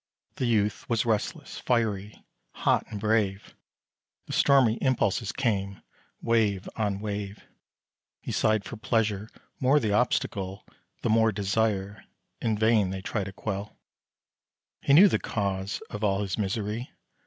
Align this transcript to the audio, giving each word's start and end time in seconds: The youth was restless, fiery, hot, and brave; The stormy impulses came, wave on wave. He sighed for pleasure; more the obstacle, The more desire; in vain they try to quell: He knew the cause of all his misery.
The 0.37 0.47
youth 0.47 0.89
was 0.89 1.05
restless, 1.05 1.59
fiery, 1.59 2.25
hot, 2.53 2.85
and 2.89 2.99
brave; 2.99 3.53
The 4.25 4.33
stormy 4.33 4.79
impulses 4.81 5.31
came, 5.31 5.83
wave 6.23 6.67
on 6.75 7.01
wave. 7.01 7.43
He 8.19 8.31
sighed 8.31 8.63
for 8.65 8.77
pleasure; 8.77 9.29
more 9.59 9.79
the 9.79 9.93
obstacle, 9.93 10.65
The 11.03 11.09
more 11.11 11.31
desire; 11.31 12.03
in 12.41 12.57
vain 12.57 12.89
they 12.89 13.03
try 13.03 13.23
to 13.23 13.31
quell: 13.31 13.77
He 14.81 14.93
knew 14.93 15.07
the 15.07 15.19
cause 15.19 15.83
of 15.91 16.03
all 16.03 16.23
his 16.23 16.35
misery. 16.35 16.89